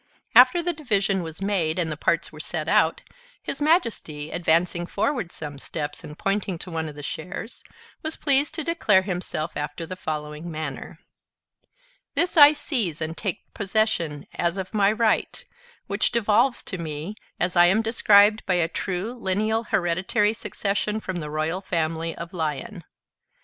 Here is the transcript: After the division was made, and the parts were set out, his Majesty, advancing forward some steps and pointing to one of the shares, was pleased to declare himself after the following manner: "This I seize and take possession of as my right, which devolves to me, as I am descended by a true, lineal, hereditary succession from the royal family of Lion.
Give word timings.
After 0.33 0.63
the 0.63 0.73
division 0.73 1.21
was 1.21 1.43
made, 1.43 1.77
and 1.77 1.91
the 1.91 1.95
parts 1.95 2.31
were 2.31 2.39
set 2.39 2.67
out, 2.67 3.01
his 3.39 3.61
Majesty, 3.61 4.31
advancing 4.31 4.87
forward 4.87 5.31
some 5.31 5.59
steps 5.59 6.03
and 6.03 6.17
pointing 6.17 6.57
to 6.57 6.71
one 6.71 6.89
of 6.89 6.95
the 6.95 7.03
shares, 7.03 7.63
was 8.01 8.15
pleased 8.15 8.55
to 8.55 8.63
declare 8.63 9.03
himself 9.03 9.51
after 9.55 9.85
the 9.85 9.95
following 9.95 10.49
manner: 10.49 10.97
"This 12.15 12.35
I 12.35 12.53
seize 12.53 12.99
and 12.99 13.15
take 13.15 13.53
possession 13.53 14.25
of 14.33 14.57
as 14.57 14.73
my 14.73 14.91
right, 14.91 15.45
which 15.85 16.09
devolves 16.11 16.63
to 16.63 16.79
me, 16.79 17.13
as 17.39 17.55
I 17.55 17.67
am 17.67 17.83
descended 17.83 18.41
by 18.47 18.55
a 18.55 18.67
true, 18.67 19.13
lineal, 19.13 19.65
hereditary 19.65 20.33
succession 20.33 20.99
from 20.99 21.17
the 21.17 21.29
royal 21.29 21.61
family 21.61 22.15
of 22.15 22.33
Lion. 22.33 22.83